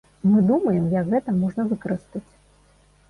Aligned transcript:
Мы 0.29 0.39
думаем, 0.51 0.87
як 0.95 1.05
гэта 1.13 1.35
можна 1.41 1.67
выкарыстаць. 1.75 2.27